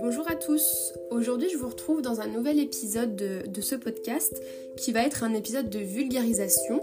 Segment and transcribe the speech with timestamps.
[0.00, 4.42] Bonjour à tous, aujourd'hui je vous retrouve dans un nouvel épisode de, ce podcast
[4.76, 6.82] qui va être un épisode de vulgarisation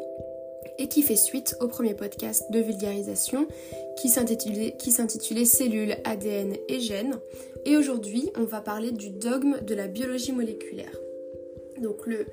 [0.77, 3.47] et qui fait suite au premier podcast de vulgarisation
[3.97, 7.19] qui s'intitulait Cellules, ADN et gènes.
[7.65, 10.95] Et aujourd'hui on va parler du dogme de la biologie moléculaire.
[11.81, 12.27] Donc le,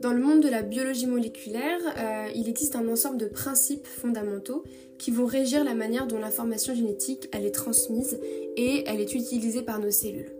[0.00, 4.64] dans le monde de la biologie moléculaire, euh, il existe un ensemble de principes fondamentaux
[4.98, 8.18] qui vont régir la manière dont l'information génétique elle est transmise
[8.56, 10.32] et elle est utilisée par nos cellules.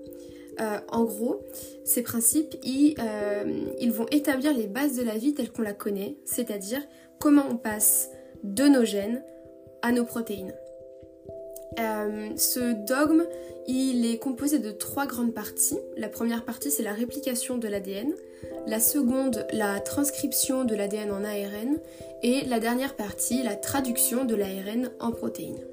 [0.60, 1.42] Euh, en gros,
[1.84, 6.82] ces principes, euh, vont établir les bases de la vie telle qu'on la connaît, c'est-à-dire
[7.18, 8.10] comment on passe
[8.42, 9.22] de nos gènes
[9.82, 10.54] à nos protéines.
[11.76, 13.24] Ce dogme,
[13.66, 15.78] il est composé de trois grandes parties.
[15.96, 18.12] La première partie, c'est la réplication de l'ADN.
[18.66, 21.78] La seconde, la transcription de l'ADN en ARN.
[22.22, 25.64] Et la dernière partie, la traduction de l'ARN en protéines.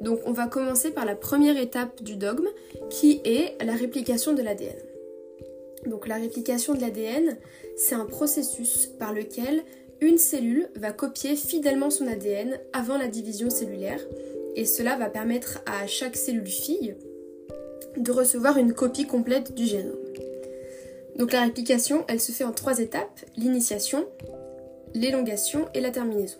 [0.00, 2.48] Donc on va commencer par la première étape du dogme,
[2.90, 4.76] qui est la réplication de l'ADN.
[5.86, 7.36] Donc la réplication de l'ADN,
[7.76, 9.62] c'est un processus par lequel
[10.00, 14.00] une cellule va copier fidèlement son ADN avant la division cellulaire
[14.54, 16.96] et cela va permettre à chaque cellule fille
[17.96, 19.98] de recevoir une copie complète du génome.
[21.16, 24.06] Donc la réplication, elle se fait en trois étapes, l'initiation,
[24.94, 26.38] l'élongation et la terminaison.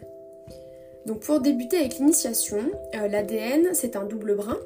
[1.06, 2.58] Donc pour débuter avec l'initiation,
[2.94, 4.58] euh, l'ADN, c'est un double brin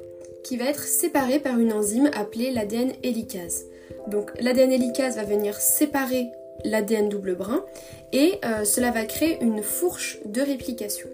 [0.43, 3.65] qui va être séparé par une enzyme appelée l'ADN hélicase.
[4.07, 6.31] Donc l'ADN hélicase va venir séparer
[6.63, 7.65] l'ADN double brin
[8.13, 11.09] et euh, cela va créer une fourche de réplication.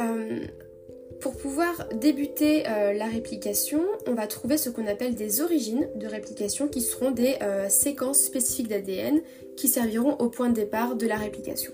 [0.00, 0.46] Euh,
[1.20, 6.06] pour pouvoir débuter euh, la réplication, on va trouver ce qu'on appelle des origines de
[6.06, 9.20] réplication qui seront des euh, séquences spécifiques d'ADN
[9.56, 11.72] qui serviront au point de départ de la réplication.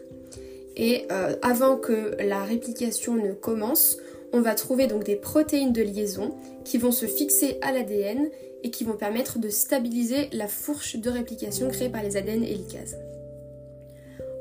[0.80, 1.08] Et
[1.42, 3.96] avant que la réplication ne commence,
[4.32, 8.28] on va trouver donc des protéines de liaison qui vont se fixer à l'ADN
[8.62, 12.96] et qui vont permettre de stabiliser la fourche de réplication créée par les ADN hélicases.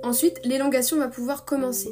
[0.04, 1.92] Ensuite, l'élongation va pouvoir commencer.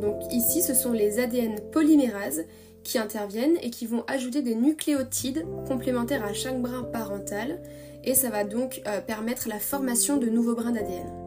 [0.00, 2.44] Donc ici, ce sont les ADN polymérases
[2.82, 7.60] qui interviennent et qui vont ajouter des nucléotides complémentaires à chaque brin parental
[8.04, 11.24] et ça va donc euh, permettre la formation de nouveaux brins d'ADN.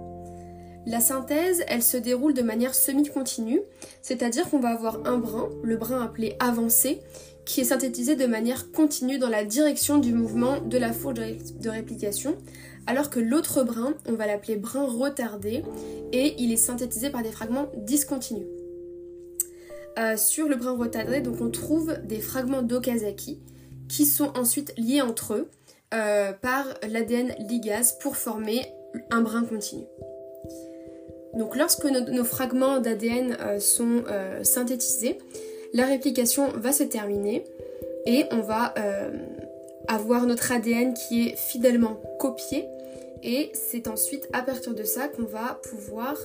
[0.85, 3.61] La synthèse, elle se déroule de manière semi-continue,
[4.01, 7.01] c'est-à-dire qu'on va avoir un brin, le brin appelé avancé,
[7.43, 11.19] qui est synthétisé de manière continue dans la direction du mouvement de la fourche
[11.59, 12.37] de réplication,
[12.87, 15.63] alors que l'autre brin, on va l'appeler brin retardé,
[16.13, 18.47] et il est synthétisé par des fragments discontinus.
[19.99, 23.39] Euh, sur le brin retardé, donc on trouve des fragments d'Okazaki
[23.89, 25.49] qui sont ensuite liés entre eux
[25.93, 28.61] euh, par l'ADN ligase pour former
[29.09, 29.83] un brin continu.
[31.33, 34.03] Donc lorsque nos, fragments d'ADN euh, sont
[34.43, 35.17] synthétisés,
[35.73, 37.43] la réplication va se terminer
[38.05, 38.73] et on va
[39.87, 42.67] avoir notre ADN qui est fidèlement copié
[43.23, 46.17] et c'est ensuite à partir de ça qu'on va pouvoir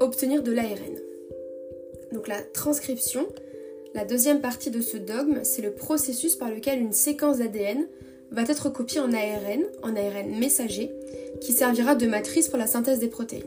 [0.00, 0.96] obtenir de l'ARN.
[2.12, 3.26] Donc la transcription,
[3.94, 7.86] la deuxième partie de ce dogme, c'est le processus par lequel une séquence d'ADN
[8.30, 10.90] va être copiée en ARN, en ARN messager,
[11.40, 13.42] qui servira de matrice pour la synthèse des protéines.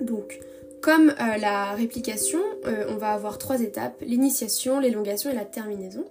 [0.00, 0.40] Donc,
[0.82, 6.04] comme euh, la réplication, euh, on va avoir trois étapes, l'initiation, l'élongation et la terminaison.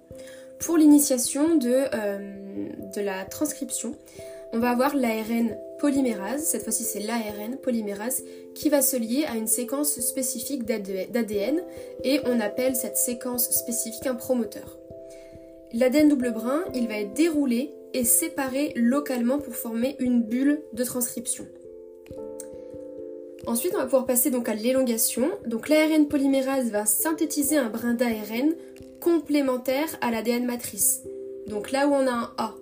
[0.58, 3.94] Pour l'initiation de, euh, de la transcription,
[4.52, 8.22] on va avoir l'ARN polymérase, cette fois-ci c'est l'ARN polymérase,
[8.54, 11.60] qui va se lier à une séquence spécifique d'ADN
[12.04, 14.78] et on appelle cette séquence spécifique un promoteur.
[15.72, 20.84] L'ADN double brin, il va être déroulé et séparé localement pour former une bulle de
[20.84, 21.46] transcription.
[23.46, 25.30] Ensuite, on va pouvoir passer donc à l'élongation.
[25.46, 28.54] Donc l'ARN polymérase va synthétiser un brin d'ARN
[29.00, 31.02] complémentaire à l'ADN matrice.
[31.46, 32.55] Donc là où on a un A,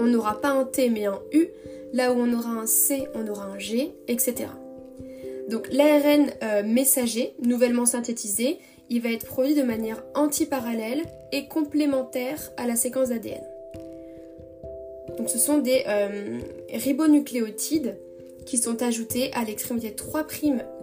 [0.00, 1.48] on n'aura pas un T mais un U,
[1.92, 4.48] là où on aura un C, on aura un G, etc.
[5.48, 8.58] Donc l'ARN euh, messager, nouvellement synthétisé,
[8.88, 11.02] il va être produit de manière antiparallèle
[11.32, 13.42] et complémentaire à la séquence ADN.
[15.18, 16.38] Donc ce sont des euh,
[16.72, 17.96] ribonucléotides
[18.46, 20.26] qui sont ajoutés à l'extrémité 3'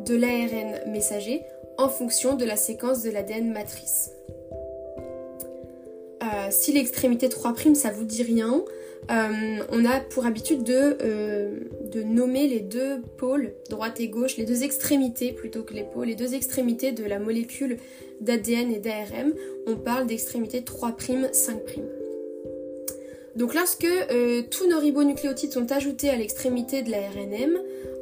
[0.05, 1.41] de l'ARN messager
[1.77, 4.11] en fonction de la séquence de l'ADN matrice.
[6.23, 8.63] Euh, si l'extrémité 3' ça vous dit rien,
[9.09, 11.59] euh, on a pour habitude de, euh,
[11.93, 16.07] de, nommer les deux pôles, droite et gauche, les deux extrémités plutôt que les pôles,
[16.07, 17.77] les deux extrémités de la molécule
[18.19, 19.33] d'ADN et d'ARM.
[19.65, 21.81] On parle d'extrémité 3', 5'.
[23.35, 27.57] Donc lorsque euh, tous nos ribonucléotides sont ajoutés à l'extrémité de la RNM,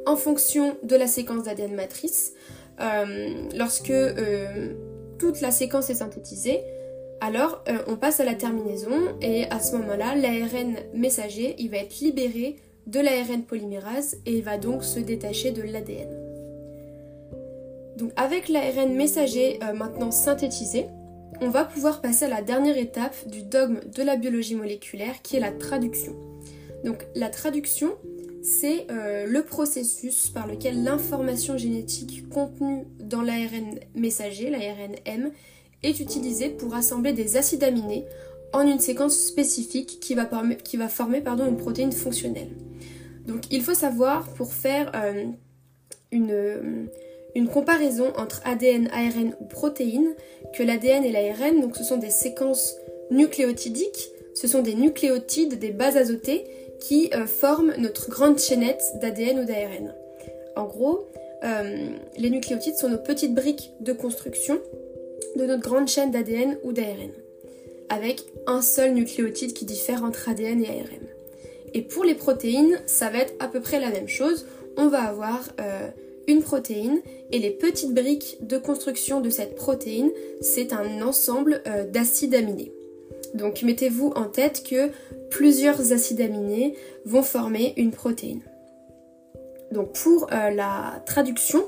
[0.06, 2.32] en fonction de la séquence d'ADN matrice,
[3.54, 3.92] lorsque
[5.18, 6.60] toute la séquence est synthétisée,
[7.20, 12.00] alors on passe à la terminaison et à ce moment-là, l'ARN messager, il va être
[12.00, 16.08] libéré de l'ARN polymérase et il va donc se détacher de l'ADN.
[17.96, 20.86] Donc avec l'ARN messager maintenant synthétisé,
[21.40, 25.36] on va pouvoir passer à la dernière étape du dogme de la biologie moléculaire qui
[25.36, 26.14] est la traduction.
[26.84, 27.90] Donc la traduction,
[28.42, 35.30] c'est euh, le processus par lequel l'information génétique contenue dans l'ARN messager, l'ARN M,
[35.82, 38.06] est utilisée pour assembler des acides aminés
[38.52, 40.26] en une séquence spécifique qui va,
[40.88, 42.50] former une protéine fonctionnelle.
[43.26, 45.24] Donc il faut savoir pour faire euh,
[46.12, 46.88] une,
[47.34, 50.14] une comparaison entre ADN, ARN ou protéines
[50.54, 52.76] que l'ADN et l'ARN, donc ce sont des séquences
[53.10, 56.44] nucléotidiques, ce sont des nucléotides, des bases azotées
[56.80, 59.94] qui euh, forment notre grande chaînette d'ADN ou d'ARN.
[60.56, 61.06] En gros,
[61.44, 64.58] euh, les nucléotides sont nos petites briques de construction
[65.36, 67.10] de notre grande chaîne d'ADN ou d'ARN,
[67.88, 71.06] avec un seul nucléotide qui diffère entre ADN et ARN.
[71.74, 74.46] Et pour les protéines, ça va être à peu près la même chose.
[74.76, 75.88] On va avoir euh,
[76.26, 77.00] une protéine
[77.32, 80.10] et les petites briques de construction de cette protéine,
[80.40, 82.72] c'est un ensemble euh, d'acides aminés.
[83.34, 84.90] Donc mettez-vous en tête que
[85.30, 86.74] plusieurs acides aminés
[87.04, 88.40] vont former une protéine.
[89.72, 91.64] Donc pour euh, la traduction,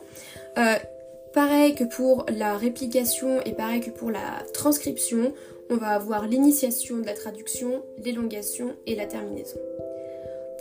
[1.38, 5.32] pareil que pour la réplication et pareil que pour la transcription,
[5.70, 9.60] on va avoir l'initiation de la traduction, l'élongation et la terminaison.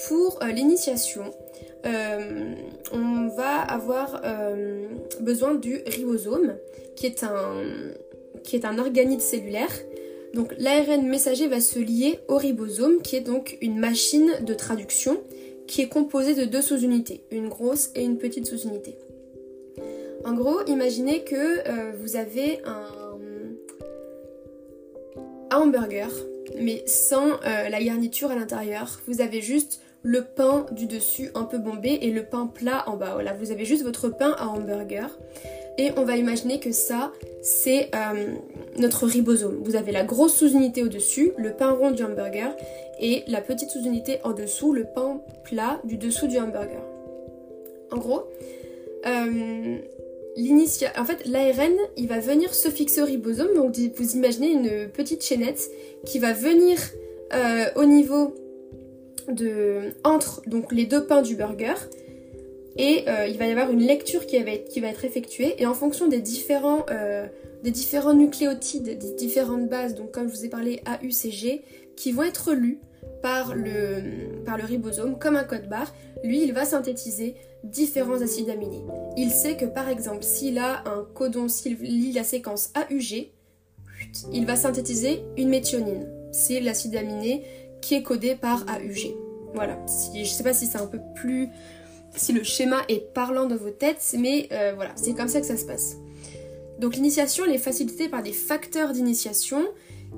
[0.07, 1.33] Pour l'initiation,
[1.87, 2.53] euh,
[2.93, 4.85] on va avoir euh,
[5.19, 6.53] besoin du ribosome,
[6.95, 7.55] qui est un,
[8.43, 9.73] qui est un organite cellulaire.
[10.35, 15.17] Donc l'ARN messager va se lier au ribosome, qui est donc une machine de traduction
[15.65, 18.95] qui est composée de deux sous-unités, une grosse et une petite sous-unité.
[20.27, 22.83] En gros, imaginez que euh, vous avez un,
[25.51, 26.11] hamburger,
[26.59, 28.99] mais sans la garniture à l'intérieur.
[29.07, 32.97] Vous avez juste le pain du dessus un peu bombé et le pain plat en
[32.97, 33.13] bas.
[33.13, 35.17] Voilà, vous avez juste votre pain à hamburger.
[35.77, 38.33] Et on va imaginer que ça, c'est euh,
[38.77, 39.61] notre ribosome.
[39.63, 42.55] Vous avez la grosse sous-unité au-dessus, le pain rond du hamburger,
[42.99, 46.81] et la petite sous-unité en dessous, le pain plat du dessous du hamburger.
[47.91, 48.23] En gros,
[49.05, 49.77] euh,
[50.97, 53.53] en fait, l'ARN, il va venir se fixer au ribosome.
[53.55, 55.69] Donc, vous imaginez une petite chaînette
[56.05, 56.77] qui va venir
[57.33, 58.35] euh, au niveau
[59.27, 61.73] de, entre donc, les deux pains du burger
[62.77, 66.07] et euh, il va y avoir une lecture qui va être, effectuée et en fonction
[66.07, 67.25] des différents, euh,
[67.63, 71.09] des différents nucléotides, des différentes bases, donc comme je vous ai parlé A, U,
[71.95, 72.79] qui vont être lus
[73.21, 75.93] par le, ribosome comme un code barre,
[76.23, 78.83] lui il va synthétiser différents acides aminés.
[79.17, 83.29] Il sait que par exemple s'il a un codon, s'il lit la séquence AUG,
[84.33, 86.07] il va synthétiser une méthionine.
[86.31, 87.43] C'est l'acide aminé
[87.81, 89.15] qui est codé par AUG.
[89.53, 91.49] Voilà, si, je sais pas si c'est un peu plus...
[92.15, 95.47] si le schéma est parlant dans vos têtes, mais euh, voilà, c'est comme ça que
[95.47, 95.97] ça se passe.
[96.79, 99.65] Donc l'initiation, elle est facilitée par des facteurs d'initiation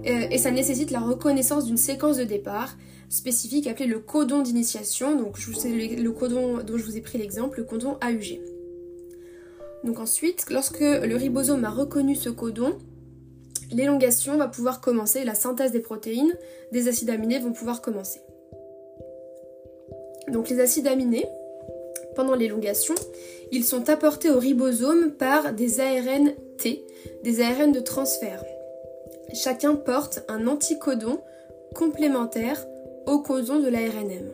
[0.03, 2.77] et ça nécessite la reconnaissance d'une séquence de départ
[3.09, 5.15] spécifique appelée le codon d'initiation.
[5.15, 8.39] Donc c'est le, le codon dont je vous ai pris l'exemple, le codon AUG.
[9.83, 12.77] Donc ensuite, lorsque le ribosome a reconnu ce codon,
[13.71, 16.33] l'élongation va pouvoir commencer, la synthèse des protéines,
[16.71, 18.19] des acides aminés vont pouvoir commencer.
[20.29, 21.25] Donc les acides aminés,
[22.15, 22.95] pendant l'élongation,
[23.51, 26.85] ils sont apportés au ribosome par des ARN T,
[27.23, 28.43] des ARN de transfert.
[29.33, 31.19] Chacun porte un anticodon
[31.75, 32.65] complémentaire
[33.05, 34.31] au codon de l'ARNM.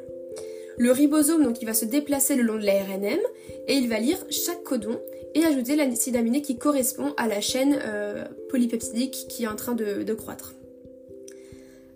[0.78, 3.20] Le ribosome, donc, il va se déplacer le long de l'ARNM
[3.68, 5.00] et il va lire chaque codon
[5.34, 9.74] et ajouter l'acide aminé qui correspond à la chaîne euh, polypeptidique qui est en train
[9.76, 10.54] de, croître.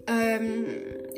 [0.10, 0.64] Euh,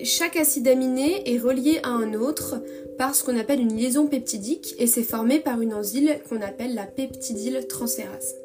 [0.03, 2.61] chaque acide aminé est relié à un autre
[2.97, 6.75] par ce qu'on appelle une liaison peptidique et c'est formé par une enzyme qu'on appelle
[6.75, 8.35] la peptidyle transférase.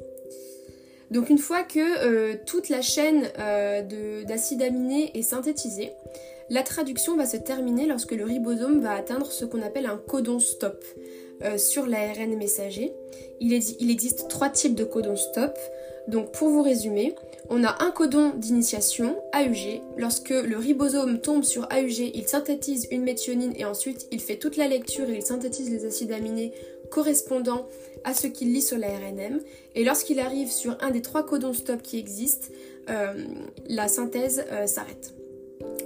[1.10, 3.22] Donc une fois que euh, toute la chaîne
[4.26, 5.92] d'acides aminés est synthétisée,
[6.50, 10.38] la traduction va se terminer lorsque le ribosome va atteindre ce qu'on appelle un codon
[10.38, 10.84] stop.
[11.44, 12.94] Euh, sur l'ARN messager.
[13.40, 15.58] Il, existe trois types de codons stop.
[16.08, 17.14] Donc pour vous résumer,
[17.50, 19.82] on a un codon d'initiation, AUG.
[19.98, 24.56] Lorsque le ribosome tombe sur AUG, il synthétise une méthionine et ensuite il fait toute
[24.56, 26.52] la lecture et il synthétise les acides aminés
[26.90, 27.68] correspondant
[28.04, 29.40] à ce qu'il lit sur l'ARNM.
[29.74, 32.48] Et lorsqu'il arrive sur un des trois codons stop qui existent,
[32.88, 33.14] euh,
[33.68, 35.14] la synthèse euh, s'arrête.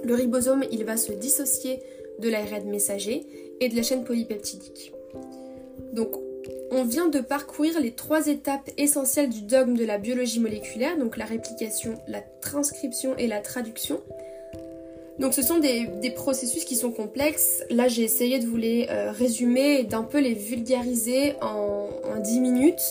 [0.03, 1.79] Le ribosome, il va se dissocier
[2.19, 3.25] de l'ARN messager
[3.59, 4.93] et de la chaîne polypeptidique.
[5.93, 6.15] Donc,
[6.71, 11.17] on vient de parcourir les trois étapes essentielles du dogme de la biologie moléculaire, donc
[11.17, 14.01] la réplication, la transcription et la traduction.
[15.21, 17.63] Donc ce sont des, processus qui sont complexes.
[17.69, 22.39] Là j'ai essayé de vous les euh, résumer et d'un peu les vulgariser en, 10
[22.39, 22.81] minutes.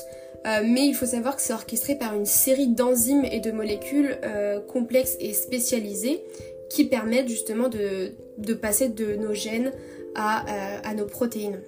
[0.46, 4.16] Euh, mais il faut savoir que c'est orchestré par une série d'enzymes et de molécules
[4.24, 6.22] euh, complexes et spécialisées
[6.70, 9.72] qui permettent justement de, passer de nos gènes
[10.14, 11.60] à, nos protéines.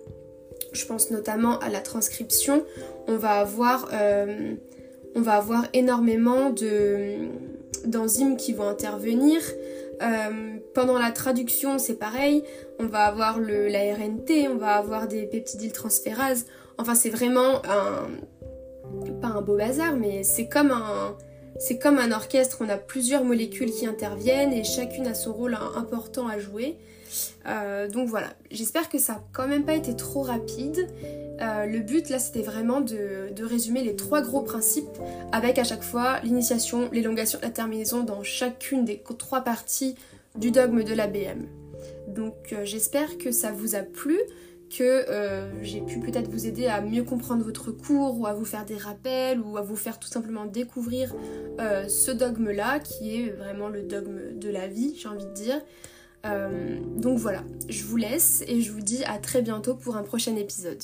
[0.73, 2.64] Je pense notamment à la transcription.
[3.09, 3.90] On va avoir,
[5.16, 6.54] on va avoir énormément
[7.85, 9.40] d'enzymes qui vont intervenir.
[10.75, 12.45] Pendant la traduction, c'est pareil.
[12.79, 16.47] On va avoir le, la RNT, on va avoir des peptidyltransférases.
[16.79, 18.09] Enfin, c'est vraiment un.
[19.21, 21.17] Pas un beau bazar, mais c'est comme un.
[21.59, 25.57] C'est comme un orchestre, on a plusieurs molécules qui interviennent et chacune a son rôle
[25.76, 26.76] important à jouer.
[27.47, 30.88] Euh, donc voilà, j'espère que ça n'a quand même pas été trop rapide.
[31.41, 34.87] Euh, le but là c'était vraiment de, résumer les trois gros principes
[35.33, 39.97] avec à chaque fois l'initiation, l'élongation, la terminaison dans chacune des trois parties
[40.37, 41.47] du dogme de l'ABM.
[42.09, 44.19] Donc euh, j'espère que ça vous a plu,
[44.77, 45.05] que
[45.61, 48.79] j'ai pu peut-être vous aider à mieux comprendre votre cours ou à vous faire des
[48.79, 51.15] rappels ou à vous faire tout simplement découvrir
[51.59, 55.61] ce dogme-là qui est vraiment le dogme de la vie, j'ai envie de dire.
[56.97, 60.37] donc voilà, je vous laisse et je vous dis à très bientôt pour un prochain
[60.37, 60.83] épisode.